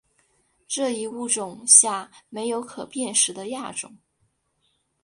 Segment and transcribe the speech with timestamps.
[0.67, 3.99] 这一物种下没有可辨识的亚种。